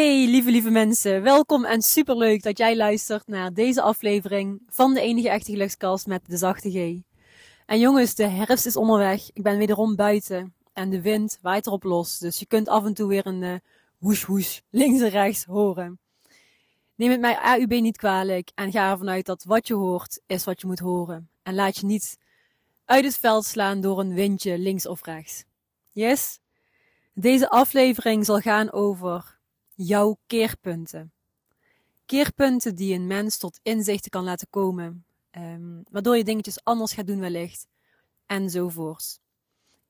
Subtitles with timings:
[0.00, 5.00] Hey lieve lieve mensen, welkom en superleuk dat jij luistert naar deze aflevering van de
[5.00, 7.00] enige echte gelukskast met de zachte G.
[7.66, 11.82] En jongens, de herfst is onderweg, ik ben wederom buiten en de wind waait erop
[11.82, 13.60] los, dus je kunt af en toe weer een
[13.98, 15.98] woes woes links en rechts horen.
[16.94, 20.44] Neem het mij AUB niet kwalijk en ga ervan uit dat wat je hoort is
[20.44, 21.30] wat je moet horen.
[21.42, 22.18] En laat je niet
[22.84, 25.44] uit het veld slaan door een windje links of rechts.
[25.92, 26.38] Yes?
[27.14, 29.38] Deze aflevering zal gaan over
[29.86, 31.12] jouw keerpunten.
[32.06, 37.06] Keerpunten die een mens tot inzichten kan laten komen, um, waardoor je dingetjes anders gaat
[37.06, 37.66] doen wellicht,
[38.26, 39.18] enzovoorts.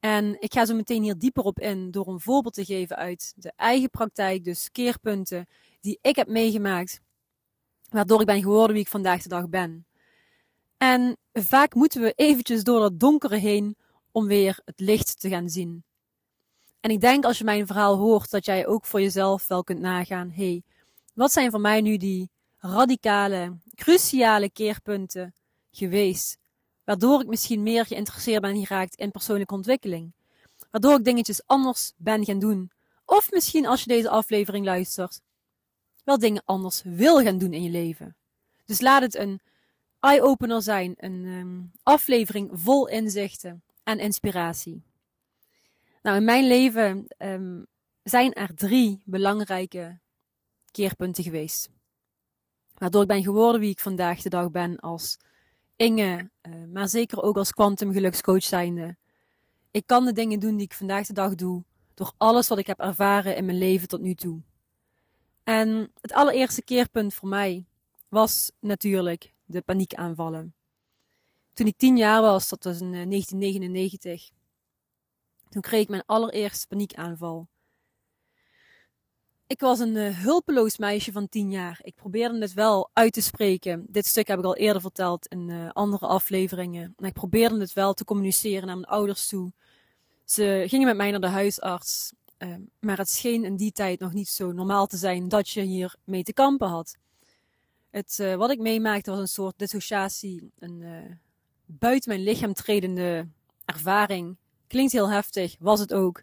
[0.00, 3.32] En ik ga zo meteen hier dieper op in door een voorbeeld te geven uit
[3.36, 5.46] de eigen praktijk, dus keerpunten
[5.80, 7.00] die ik heb meegemaakt,
[7.88, 9.86] waardoor ik ben geworden wie ik vandaag de dag ben.
[10.76, 13.76] En vaak moeten we eventjes door dat donkere heen
[14.10, 15.84] om weer het licht te gaan zien.
[16.80, 19.80] En ik denk als je mijn verhaal hoort, dat jij ook voor jezelf wel kunt
[19.80, 20.30] nagaan.
[20.30, 20.62] hey,
[21.14, 25.34] wat zijn voor mij nu die radicale, cruciale keerpunten
[25.70, 26.38] geweest?
[26.84, 30.12] Waardoor ik misschien meer geïnteresseerd ben geraakt in persoonlijke ontwikkeling.
[30.70, 32.70] Waardoor ik dingetjes anders ben gaan doen.
[33.04, 35.20] Of misschien als je deze aflevering luistert,
[36.04, 38.16] wel dingen anders wil gaan doen in je leven.
[38.64, 39.40] Dus laat het een
[40.00, 44.82] eye-opener zijn, een um, aflevering vol inzichten en inspiratie.
[46.02, 47.66] Nou, in mijn leven um,
[48.02, 50.00] zijn er drie belangrijke
[50.70, 51.70] keerpunten geweest.
[52.74, 55.18] Waardoor ik ben geworden wie ik vandaag de dag ben als
[55.76, 58.96] Inge, uh, maar zeker ook als quantum gelukscoach zijnde.
[59.70, 62.66] Ik kan de dingen doen die ik vandaag de dag doe, door alles wat ik
[62.66, 64.40] heb ervaren in mijn leven tot nu toe.
[65.44, 67.66] En het allereerste keerpunt voor mij
[68.08, 70.54] was natuurlijk de paniekaanvallen.
[71.52, 74.39] Toen ik tien jaar was, dat was in 1999, eh,
[75.50, 77.48] toen kreeg ik mijn allereerste paniekaanval.
[79.46, 81.80] Ik was een uh, hulpeloos meisje van tien jaar.
[81.82, 83.86] Ik probeerde het wel uit te spreken.
[83.88, 86.94] Dit stuk heb ik al eerder verteld in uh, andere afleveringen.
[86.96, 89.52] En ik probeerde het wel te communiceren naar mijn ouders toe.
[90.24, 92.12] Ze gingen met mij naar de huisarts.
[92.38, 95.60] Uh, maar het scheen in die tijd nog niet zo normaal te zijn dat je
[95.60, 96.96] hier mee te kampen had.
[97.90, 100.50] Het, wat ik meemaakte was een soort dissociatie.
[100.58, 100.84] Een
[101.66, 103.28] buiten mijn lichaam tredende
[103.64, 104.36] ervaring
[104.70, 106.22] Klinkt heel heftig, was het ook.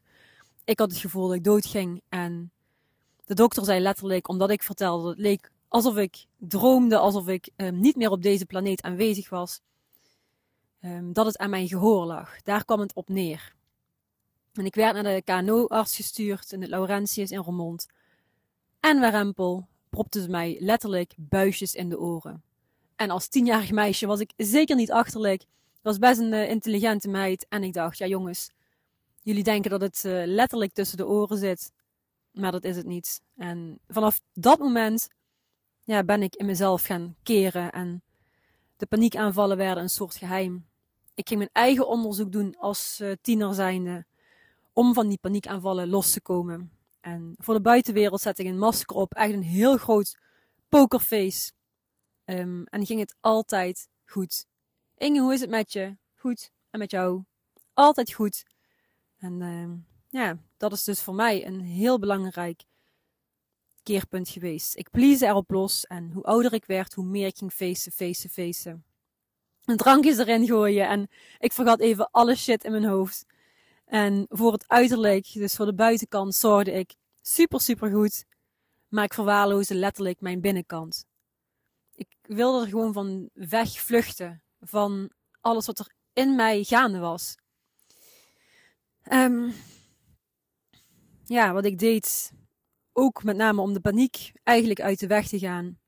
[0.64, 2.02] Ik had het gevoel dat ik doodging.
[2.10, 2.52] En
[3.26, 7.80] de dokter zei letterlijk, omdat ik vertelde, het leek alsof ik droomde, alsof ik um,
[7.80, 9.62] niet meer op deze planeet aanwezig was.
[10.82, 12.42] Um, dat het aan mijn gehoor lag.
[12.42, 13.54] Daar kwam het op neer.
[14.54, 17.88] En ik werd naar de KNO-arts gestuurd in het Laurentius in Roermond.
[18.80, 22.44] En Warempel propte ze mij letterlijk buisjes in de oren.
[22.96, 25.46] En als tienjarig meisje was ik zeker niet achterlijk
[25.88, 27.46] was best een uh, intelligente meid.
[27.50, 28.50] En ik dacht, ja jongens,
[29.22, 31.72] jullie denken dat het uh, letterlijk tussen de oren zit.
[32.32, 33.22] Maar dat is het niet.
[33.36, 35.08] En vanaf dat moment
[35.84, 37.72] ja, ben ik in mezelf gaan keren.
[37.72, 38.04] En
[38.78, 40.68] de paniekaanvallen werden een soort geheim.
[41.14, 44.06] Ik ging mijn eigen onderzoek doen als uh, tiener zijnde.
[44.74, 46.72] Om van die paniekaanvallen los te komen.
[47.02, 49.14] En voor de buitenwereld zette ik een masker op.
[49.14, 50.18] Echt een heel groot
[50.70, 51.52] pokerface.
[52.26, 54.46] Um, en ging het altijd goed.
[54.98, 55.98] Inge, hoe is het met je?
[56.16, 56.52] Goed.
[56.70, 57.24] En met jou?
[57.74, 58.46] Altijd goed.
[59.18, 59.70] En uh,
[60.22, 62.64] ja, dat is dus voor mij een heel belangrijk
[63.84, 64.76] keerpunt geweest.
[64.76, 65.86] Ik please erop los.
[65.86, 68.86] En hoe ouder ik werd, hoe meer ik ging feesten, feesten, feesten.
[69.66, 70.88] Een drankjes erin gooien.
[70.88, 73.26] En ik vergat even alle shit in mijn hoofd.
[73.86, 78.26] En voor het uiterlijk, dus voor de buitenkant, zorgde ik super, super goed.
[78.88, 81.06] Maar ik verwaarloosde letterlijk mijn binnenkant.
[81.96, 87.36] Ik wilde er gewoon van wegvluchten van alles wat er in mij gaande was.
[89.12, 89.54] Um,
[91.26, 92.32] ja, wat ik deed,
[92.94, 95.80] ook met name om de paniek eigenlijk uit de weg te gaan.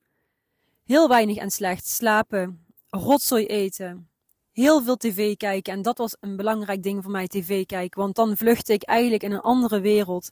[0.84, 4.09] Heel weinig en slecht slapen, rotzooi eten,
[4.52, 5.74] heel veel tv kijken.
[5.74, 8.02] En dat was een belangrijk ding voor mij, tv kijken.
[8.02, 10.29] Want dan vluchtte ik eigenlijk in een andere wereld.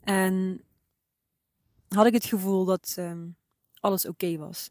[0.00, 0.64] En
[1.88, 3.36] had ik het gevoel dat um,
[3.80, 4.70] alles oké was.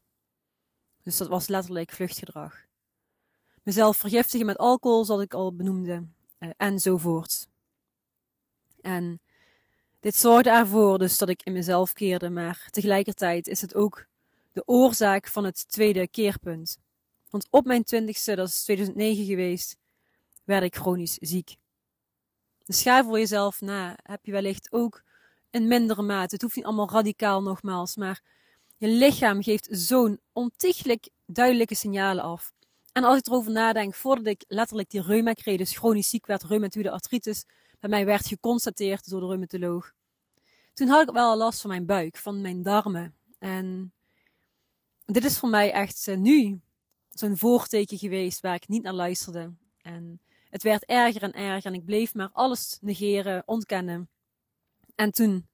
[1.04, 2.67] Dus dat was letterlijk vluchtgedrag
[3.68, 6.08] mezelf vergiftigen met alcohol, zoals ik al benoemde,
[6.40, 7.48] uh, enzovoort.
[8.81, 9.22] En
[10.00, 14.06] dit zorgde ervoor dus dat ik in mezelf keerde, maar tegelijkertijd is het ook
[14.52, 16.80] de oorzaak van het tweede keerpunt.
[17.30, 19.78] Want op mijn twintigste, dat is 2009 geweest,
[20.44, 21.56] werd ik chronisch ziek.
[22.66, 23.98] Dus ga voor jezelf na.
[24.04, 25.04] Heb je wellicht ook
[25.50, 26.34] in mindere mate.
[26.34, 28.22] Het hoeft niet allemaal radicaal nogmaals, maar
[28.78, 32.56] je lichaam geeft zo'n ontiegelijk duidelijke signalen af.
[32.98, 36.44] En als ik erover nadenk, voordat ik letterlijk die reuma kreeg, dus chronisch ziek werd,
[36.44, 37.46] reumatoïde artritis,
[37.80, 39.94] bij mij werd geconstateerd door de reumatoloog.
[40.74, 43.16] toen had ik wel last van mijn buik, van mijn darmen.
[43.40, 43.94] En
[45.06, 46.62] dit is voor mij echt uh, nu
[47.10, 49.54] zo'n voorteken geweest waar ik niet naar luisterde.
[49.82, 54.10] En het werd erger en erger en ik bleef maar alles negeren, ontkennen.
[54.96, 55.48] En toen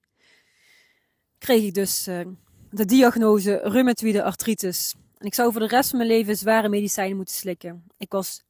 [1.37, 2.27] kreeg ik dus uh,
[2.69, 4.95] de diagnose reumatoïde artritis.
[5.23, 7.83] En ik zou voor de rest van mijn leven zware medicijnen moeten slikken.
[7.97, 8.43] Ik was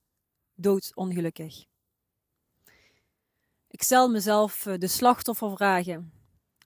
[0.53, 1.65] doodongelukkig.
[3.67, 6.13] Ik stel mezelf uh, de slachtoffervragen.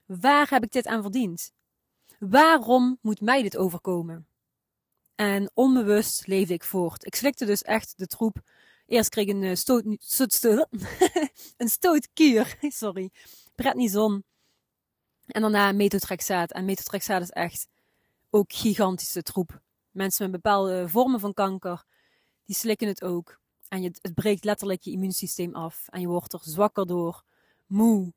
[0.06, 1.52] Waar heb ik dit aan verdiend?
[2.18, 4.26] Waarom moet mij dit overkomen?
[5.14, 7.06] En onbewust leefde ik voort.
[7.06, 8.36] Ik slikte dus echt de troep.
[8.86, 10.68] Eerst kreeg ik een, uh, stoot, stoot, stoot
[11.56, 13.10] een stootkuur, sorry,
[13.54, 14.24] prednison.
[15.26, 16.52] En daarna metotrexaat.
[16.52, 17.68] En metotrexaat is echt
[18.30, 19.60] ook gigantische troep.
[19.90, 21.84] Mensen met bepaalde vormen van kanker,
[22.44, 23.40] die slikken het ook.
[23.68, 25.88] En je, het breekt letterlijk je immuunsysteem af.
[25.88, 27.24] En je wordt er zwakker door,
[27.66, 28.12] moe,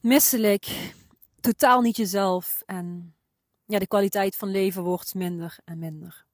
[0.00, 0.92] misselijk,
[1.40, 2.62] totaal niet jezelf.
[2.66, 3.16] En
[3.64, 6.26] ja, de kwaliteit van leven wordt minder en minder.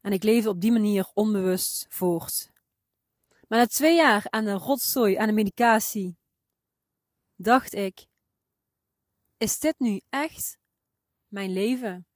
[0.00, 2.50] En ik leefde op die manier onbewust voort.
[3.48, 6.16] Maar na twee jaar aan de rotzooi, aan de medicatie,
[7.36, 8.06] dacht ik:
[9.36, 10.58] Is dit nu echt
[11.28, 12.09] mijn leven?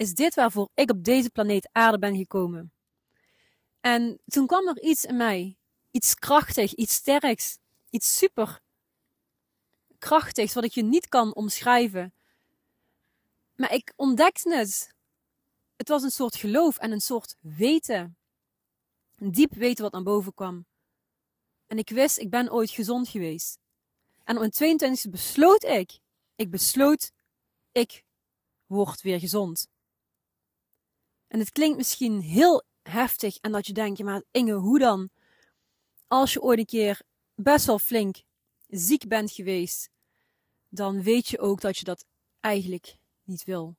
[0.00, 2.72] Is dit waarvoor ik op deze planeet Aarde ben gekomen?
[3.80, 5.56] En toen kwam er iets in mij,
[5.90, 7.58] iets krachtig, iets sterks,
[7.90, 8.60] iets super
[9.98, 12.14] krachtigs, wat ik je niet kan omschrijven.
[13.54, 14.94] Maar ik ontdekte het.
[15.76, 18.16] Het was een soort geloof en een soort weten.
[19.16, 20.66] Een diep weten wat naar boven kwam.
[21.66, 23.58] En ik wist, ik ben ooit gezond geweest.
[24.24, 25.98] En op mijn 22e besloot ik,
[26.34, 27.12] ik besloot,
[27.72, 28.04] ik
[28.66, 29.68] word weer gezond.
[31.30, 35.10] En het klinkt misschien heel heftig en dat je denkt, maar Inge, hoe dan?
[36.06, 37.02] Als je ooit een keer
[37.34, 38.22] best wel flink
[38.66, 39.90] ziek bent geweest,
[40.68, 42.06] dan weet je ook dat je dat
[42.40, 43.76] eigenlijk niet wil.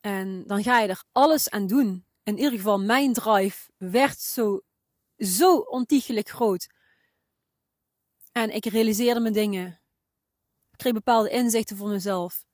[0.00, 2.06] En dan ga je er alles aan doen.
[2.22, 4.60] In ieder geval, mijn drive werd zo,
[5.16, 6.68] zo ontiegelijk groot.
[8.32, 9.80] En ik realiseerde me dingen.
[10.70, 12.44] Ik kreeg bepaalde inzichten voor mezelf.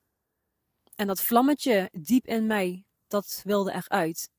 [0.95, 4.31] En dat vlammetje diep in mij, dat wilde eruit.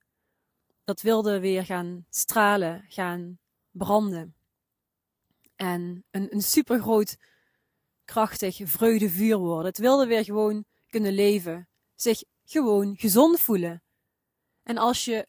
[0.85, 3.39] Dat wilde weer gaan stralen, gaan
[3.71, 4.35] branden.
[5.57, 7.17] En een, een supergroot,
[8.05, 9.67] krachtig vreugdevuur worden.
[9.67, 11.69] Het wilde weer gewoon kunnen leven.
[11.95, 13.83] Zich gewoon gezond voelen.
[14.63, 15.27] En als je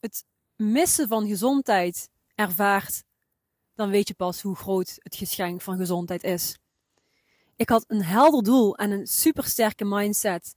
[0.00, 0.24] het
[0.56, 3.04] missen van gezondheid ervaart,
[3.74, 6.58] dan weet je pas hoe groot het geschenk van gezondheid is.
[7.56, 10.56] Ik had een helder doel en een supersterke mindset.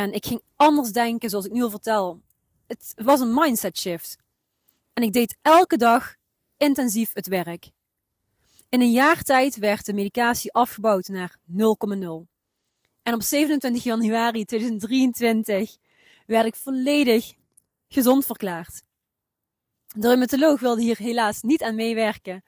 [0.00, 2.20] En ik ging anders denken, zoals ik nu al vertel.
[2.66, 4.16] Het was een mindset shift.
[4.92, 6.14] En ik deed elke dag
[6.56, 7.70] intensief het werk.
[8.68, 11.56] In een jaar tijd werd de medicatie afgebouwd naar 0,0.
[13.02, 15.76] En op 27 januari 2023
[16.26, 17.34] werd ik volledig
[17.88, 18.82] gezond verklaard.
[19.86, 22.44] De reumatoloog wilde hier helaas niet aan meewerken.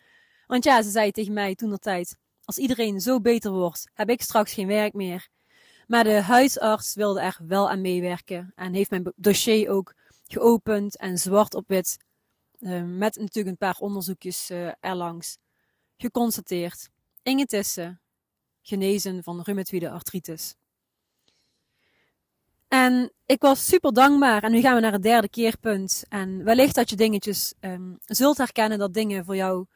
[0.46, 4.10] Want ja, ze zei tegen mij toen de tijd: Als iedereen zo beter wordt, heb
[4.10, 5.28] ik straks geen werk meer.
[5.86, 9.94] Maar de huisarts wilde er wel aan meewerken en heeft mijn dossier ook
[10.26, 11.96] geopend en zwart op wit,
[12.58, 15.38] uh, met natuurlijk een paar onderzoekjes uh, erlangs,
[15.96, 16.90] geconstateerd.
[17.22, 18.00] Inge Tissen,
[18.62, 20.54] genezen van reumatoïde artritis.
[22.68, 24.42] En ik was super dankbaar.
[24.42, 26.04] En nu gaan we naar het derde keerpunt.
[26.08, 29.66] En wellicht dat je dingetjes um, zult herkennen dat dingen voor jou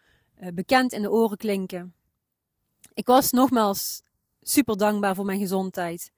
[0.40, 1.94] uh, bekend in de oren klinken.
[2.94, 4.02] Ik was nogmaals
[4.48, 6.12] super dankbaar voor mijn gezondheid.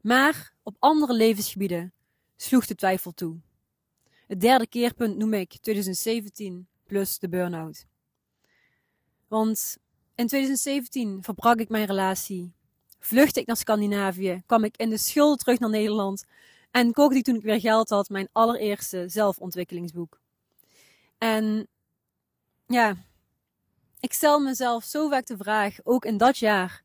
[0.00, 1.92] Maar op andere levensgebieden
[2.36, 3.36] sloeg de twijfel toe.
[4.26, 7.86] Het derde keerpunt noem ik 2017 plus de burn-out.
[9.28, 9.76] Want
[10.14, 12.52] in 2017 verbrak ik mijn relatie.
[12.98, 16.24] Vluchtte ik naar Scandinavië, kwam ik in de schulden terug naar Nederland
[16.70, 20.20] en kookte ik toen ik weer geld had mijn allereerste zelfontwikkelingsboek.
[21.18, 21.68] En
[22.66, 22.96] ja,
[24.00, 26.82] ik stel mezelf zo vaak de vraag, ook in dat jaar,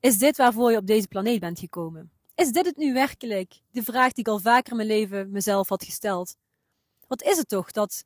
[0.00, 2.10] is dit waarvoor je op deze planeet bent gekomen?
[2.34, 3.60] Is dit het nu werkelijk?
[3.70, 6.36] De vraag die ik al vaker in mijn leven mezelf had gesteld.
[7.06, 8.04] Wat is het toch dat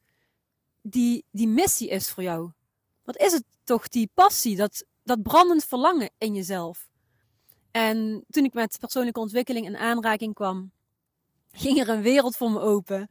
[0.82, 2.50] die, die missie is voor jou?
[3.04, 6.88] Wat is het toch die passie, dat, dat brandend verlangen in jezelf?
[7.70, 10.70] En toen ik met persoonlijke ontwikkeling in aanraking kwam,
[11.52, 13.10] ging er een wereld voor me open.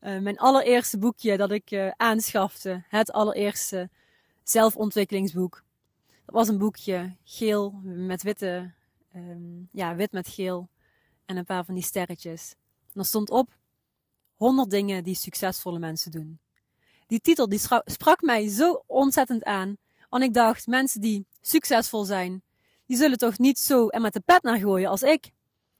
[0.00, 3.90] Uh, mijn allereerste boekje dat ik uh, aanschafte, het allereerste
[4.42, 5.62] zelfontwikkelingsboek.
[6.28, 8.72] Dat was een boekje, geel met witte,
[9.16, 10.68] um, ja, wit met geel
[11.24, 12.54] en een paar van die sterretjes.
[12.94, 13.56] En stond op
[14.36, 16.38] 100 dingen die succesvolle mensen doen.
[17.06, 19.76] Die titel die sprak mij zo ontzettend aan,
[20.08, 22.42] want ik dacht, mensen die succesvol zijn,
[22.86, 25.30] die zullen toch niet zo en met de pet naar gooien als ik.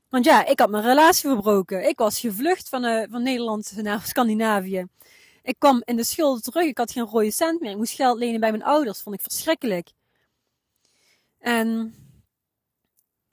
[0.09, 1.89] Want ja, ik had mijn relatie verbroken.
[1.89, 4.87] Ik was gevlucht van, uh, van Nederland naar Scandinavië.
[5.43, 6.65] Ik kwam in de schulden terug.
[6.65, 7.71] Ik had geen rode cent meer.
[7.71, 9.01] Ik moest geld lenen bij mijn ouders.
[9.01, 9.97] Vond ik verschrikkelijk.
[11.39, 11.95] En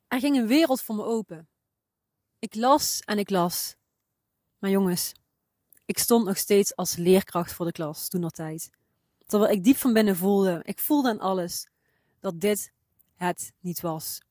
[0.08, 1.48] er ging een wereld voor me open.
[2.40, 3.76] Ik las en ik las.
[4.60, 5.14] Maar jongens,
[5.86, 8.70] ik stond nog steeds als leerkracht voor de klas toen tijd.
[9.26, 11.68] Terwijl ik diep van binnen voelde, ik voelde aan alles,
[12.20, 12.72] dat dit
[13.16, 14.22] het niet was.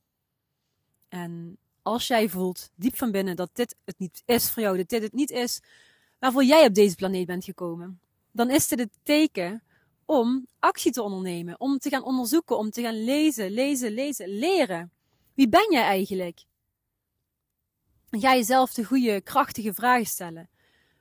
[1.08, 4.88] En als jij voelt, diep van binnen, dat dit het niet is voor jou, dat
[4.88, 5.60] dit het niet is
[6.18, 8.00] waarvoor jij op deze planeet bent gekomen,
[8.30, 9.62] dan is dit het teken
[10.06, 14.92] om actie te ondernemen, om te gaan onderzoeken, om te gaan lezen, lezen, lezen, leren.
[15.34, 16.44] Wie ben jij eigenlijk?
[18.10, 20.48] En ga jezelf de goede, krachtige vragen stellen,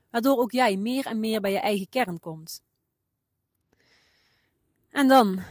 [0.09, 2.63] waardoor ook jij meer en meer bij je eigen kern komt.
[4.89, 5.41] En dan,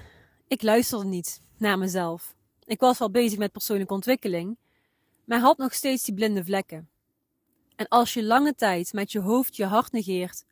[0.46, 2.34] ik luisterde niet naar mezelf.
[2.64, 4.58] Ik was wel bezig met persoonlijke ontwikkeling,
[5.24, 6.90] maar had nog steeds die blinde vlekken.
[7.76, 10.44] En als je lange tijd met je hoofd je hart negeert,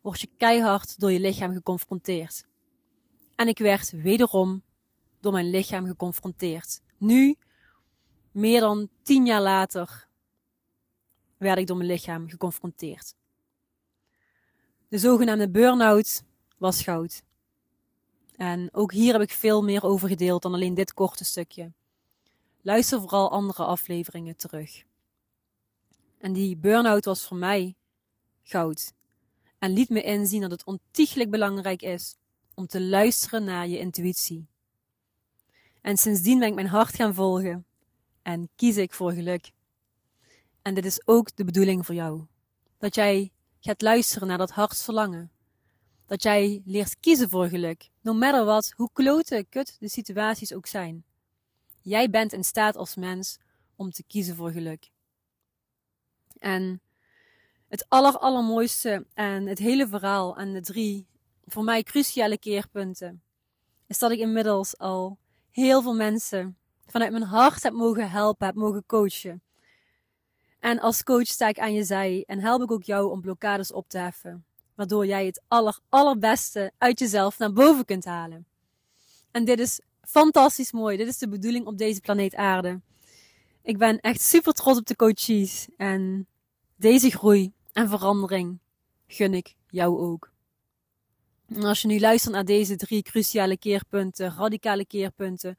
[0.00, 2.47] word je keihard door je lichaam geconfronteerd.
[3.38, 4.62] En ik werd wederom
[5.20, 6.80] door mijn lichaam geconfronteerd.
[6.96, 7.36] Nu,
[8.32, 10.08] meer dan tien jaar later,
[11.36, 13.14] werd ik door mijn lichaam geconfronteerd.
[14.88, 16.22] De zogenaamde burn-out
[16.56, 17.22] was goud.
[18.36, 21.72] En ook hier heb ik veel meer over gedeeld dan alleen dit korte stukje.
[22.60, 24.82] Luister vooral andere afleveringen terug.
[26.18, 27.76] En die burn-out was voor mij
[28.42, 28.92] goud.
[29.58, 32.16] En liet me inzien dat het ontiegelijk belangrijk is
[32.58, 34.46] om te luisteren naar je intuïtie.
[35.80, 37.66] En sindsdien ben ik mijn hart gaan volgen
[38.22, 39.50] en kies ik voor geluk.
[40.62, 42.26] En dit is ook de bedoeling voor jou.
[42.78, 45.30] Dat jij gaat luisteren naar dat hartsverlangen.
[46.06, 47.88] Dat jij leert kiezen voor geluk.
[48.00, 51.04] No matter what, hoe klote kut de situaties ook zijn.
[51.82, 53.38] Jij bent in staat als mens
[53.76, 54.90] om te kiezen voor geluk.
[56.38, 56.80] En
[57.68, 61.06] het aller, allermooiste en het hele verhaal en de drie
[61.48, 63.22] voor mij cruciale keerpunten
[63.86, 65.18] is dat ik inmiddels al
[65.50, 69.42] heel veel mensen vanuit mijn hart heb mogen helpen, heb mogen coachen.
[70.60, 73.72] En als coach sta ik aan je zij en help ik ook jou om blokkades
[73.72, 78.46] op te heffen, waardoor jij het aller, allerbeste uit jezelf naar boven kunt halen.
[79.30, 80.96] En dit is fantastisch mooi.
[80.96, 82.80] Dit is de bedoeling op deze planeet Aarde.
[83.62, 86.26] Ik ben echt super trots op de coaches en
[86.76, 88.58] deze groei en verandering
[89.06, 90.32] gun ik jou ook.
[91.56, 95.58] Als je nu luistert naar deze drie cruciale keerpunten, radicale keerpunten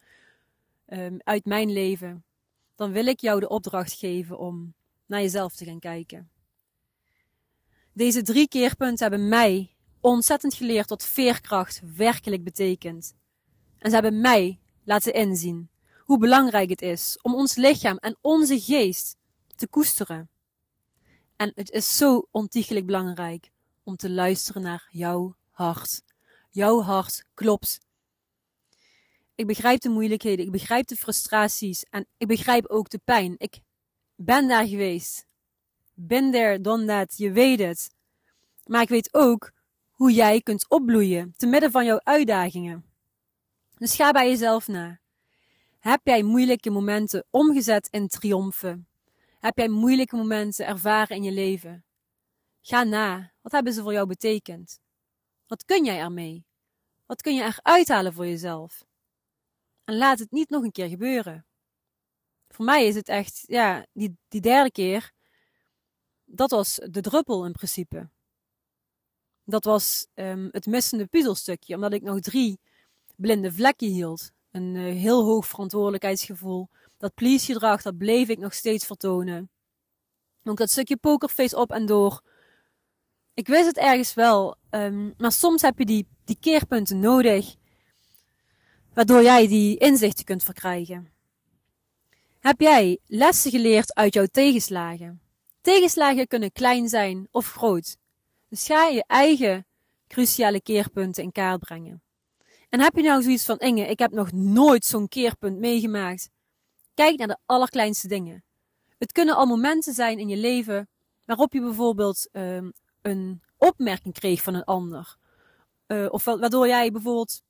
[0.87, 2.23] um, uit mijn leven,
[2.75, 4.73] dan wil ik jou de opdracht geven om
[5.05, 6.29] naar jezelf te gaan kijken.
[7.93, 13.15] Deze drie keerpunten hebben mij ontzettend geleerd wat veerkracht werkelijk betekent.
[13.77, 15.69] En ze hebben mij laten inzien
[16.03, 19.17] hoe belangrijk het is om ons lichaam en onze geest
[19.55, 20.29] te koesteren.
[21.35, 23.51] En het is zo ontiegelijk belangrijk
[23.83, 26.01] om te luisteren naar jouw hart.
[26.49, 27.79] Jouw hart klopt.
[29.35, 33.35] Ik begrijp de moeilijkheden, ik begrijp de frustraties en ik begrijp ook de pijn.
[33.37, 33.59] Ik
[34.15, 35.27] ben daar geweest.
[35.93, 37.93] Ben there, done that, je weet het.
[38.65, 39.51] Maar ik weet ook
[39.91, 42.85] hoe jij kunt opbloeien te midden van jouw uitdagingen.
[43.77, 44.99] Dus ga bij jezelf na.
[45.79, 48.87] Heb jij moeilijke momenten omgezet in triomfen?
[49.39, 51.83] Heb jij moeilijke momenten ervaren in je leven?
[52.61, 53.31] Ga na.
[53.41, 54.79] Wat hebben ze voor jou betekend?
[55.49, 56.45] Wat kun jij ermee?
[57.05, 58.85] Wat kun je eruit halen voor jezelf?
[59.83, 61.45] En laat het niet nog een keer gebeuren.
[62.47, 65.11] Voor mij is het echt, ja, die, die derde keer,
[66.25, 68.09] dat was de druppel in principe.
[69.43, 72.59] Dat was um, het missende puzzelstukje, omdat ik nog drie
[73.15, 74.31] blinde vlekken hield.
[74.51, 76.69] Een uh, heel hoog verantwoordelijkheidsgevoel.
[76.97, 79.51] Dat please gedrag, dat bleef ik nog steeds vertonen.
[80.43, 82.21] Ook dat stukje pokerface op en door.
[83.39, 87.55] Ik wist het ergens wel, um, maar soms heb je die, die keerpunten nodig,
[88.93, 91.11] waardoor jij die inzichten kunt verkrijgen.
[92.39, 95.21] Heb jij lessen geleerd uit jouw tegenslagen?
[95.61, 97.97] Tegenslagen kunnen klein zijn of groot.
[98.49, 99.65] Dus ga je eigen
[100.07, 102.01] cruciale keerpunten in kaart brengen.
[102.69, 106.29] En heb je nou zoiets van, Inge, ik heb nog nooit zo'n keerpunt meegemaakt.
[106.93, 108.43] Kijk naar de allerkleinste dingen.
[108.97, 110.89] Het kunnen al momenten zijn in je leven
[111.25, 115.17] waarop je bijvoorbeeld um, een opmerking kreeg van een ander.
[115.87, 117.41] Uh, of waardoor jij bijvoorbeeld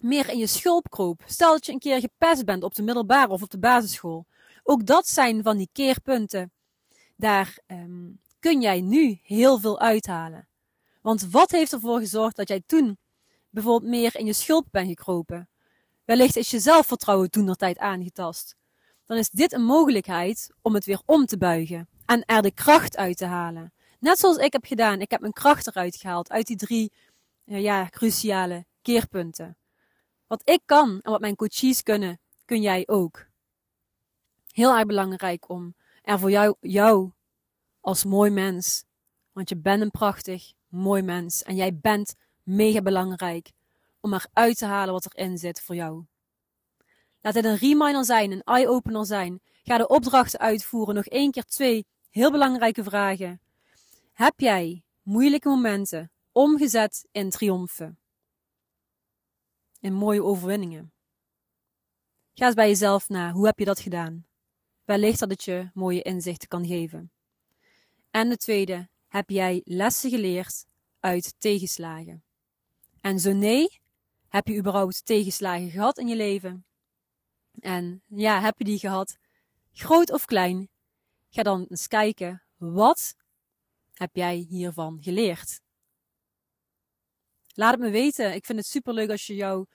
[0.00, 1.22] meer in je schulp kroop.
[1.26, 4.26] Stel dat je een keer gepest bent op de middelbare of op de basisschool.
[4.62, 6.52] Ook dat zijn van die keerpunten.
[7.16, 10.48] Daar um, kun jij nu heel veel uithalen.
[11.02, 12.98] Want wat heeft ervoor gezorgd dat jij toen
[13.50, 15.48] bijvoorbeeld meer in je schulp bent gekropen?
[16.04, 18.56] Wellicht is je zelfvertrouwen toen tijd aangetast.
[19.06, 22.96] Dan is dit een mogelijkheid om het weer om te buigen en er de kracht
[22.96, 23.72] uit te halen.
[24.00, 25.00] Net zoals ik heb gedaan.
[25.00, 26.92] Ik heb mijn kracht eruit gehaald uit die drie
[27.44, 29.56] eh, ja, cruciale keerpunten.
[30.26, 33.26] Wat ik kan en wat mijn coaches kunnen, kun jij ook.
[34.52, 37.10] Heel erg belangrijk om er voor jou, jou
[37.80, 38.84] als mooi mens,
[39.32, 43.50] want je bent een prachtig, mooi mens en jij bent mega belangrijk
[44.00, 46.04] om eruit te halen wat erin zit voor jou.
[47.20, 49.40] Laat het een reminder zijn, een eye-opener zijn.
[49.62, 50.94] Ga de opdrachten uitvoeren.
[50.94, 53.40] Nog één keer twee heel belangrijke vragen.
[54.12, 57.98] Heb jij moeilijke momenten omgezet in triomfen?
[59.80, 60.92] In mooie overwinningen?
[62.34, 63.32] Ga eens bij jezelf na.
[63.32, 64.26] Hoe heb je dat gedaan?
[64.84, 67.12] Wellicht dat het je mooie inzichten kan geven.
[68.10, 70.66] En de tweede, heb jij lessen geleerd
[71.00, 72.24] uit tegenslagen?
[73.00, 73.80] En zo nee,
[74.28, 76.64] heb je überhaupt tegenslagen gehad in je leven?
[77.60, 79.16] En ja, heb je die gehad,
[79.72, 80.68] groot of klein?
[81.28, 83.14] Ga dan eens kijken, wat
[84.00, 85.60] heb jij hiervan geleerd?
[87.54, 88.34] Laat het me weten.
[88.34, 89.66] Ik vind het superleuk als je jou,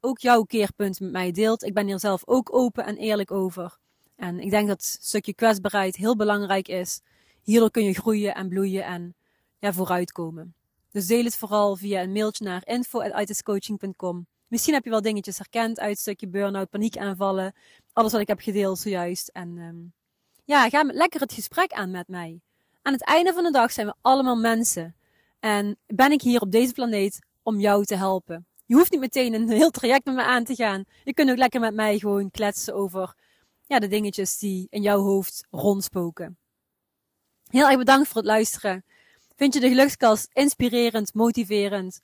[0.00, 1.62] ook jouw keerpunt met mij deelt.
[1.62, 3.78] Ik ben hier zelf ook open en eerlijk over.
[4.16, 7.00] En ik denk dat het stukje kwetsbaarheid heel belangrijk is.
[7.42, 9.14] Hierdoor kun je groeien en bloeien en
[9.58, 10.54] ja, vooruitkomen.
[10.90, 14.26] Dus deel het vooral via een mailtje naar info.itiscoaching.com.
[14.46, 17.54] Misschien heb je wel dingetjes herkend uit het stukje burn-out, paniekaanvallen.
[17.92, 19.28] Alles wat ik heb gedeeld zojuist.
[19.28, 19.92] En um,
[20.44, 22.40] ja, ga lekker het gesprek aan met mij.
[22.82, 24.96] Aan het einde van de dag zijn we allemaal mensen.
[25.40, 28.46] En ben ik hier op deze planeet om jou te helpen.
[28.66, 30.84] Je hoeft niet meteen een heel traject met me aan te gaan.
[31.04, 33.14] Je kunt ook lekker met mij gewoon kletsen over
[33.66, 36.38] ja, de dingetjes die in jouw hoofd rondspoken.
[37.46, 38.84] Heel erg bedankt voor het luisteren.
[39.36, 42.00] Vind je de gelukskast inspirerend, motiverend?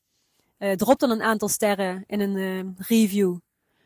[0.58, 3.36] Uh, drop dan een aantal sterren in een uh, review.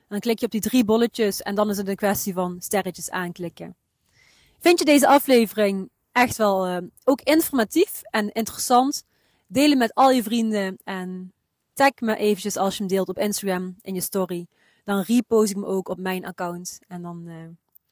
[0.08, 3.10] Dan klik je op die drie bolletjes en dan is het een kwestie van sterretjes
[3.10, 3.76] aanklikken.
[4.58, 9.04] Vind je deze aflevering echt wel uh, ook informatief en interessant?
[9.46, 11.32] Deel hem met al je vrienden en
[11.72, 14.46] tag me eventjes als je hem deelt op Instagram in je story.
[14.84, 17.28] Dan repost ik hem ook op mijn account en dan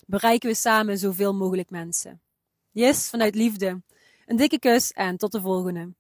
[0.07, 2.21] bereiken we samen zoveel mogelijk mensen.
[2.71, 3.83] Yes, vanuit liefde.
[4.27, 5.93] Een dikke kus en tot de volgende.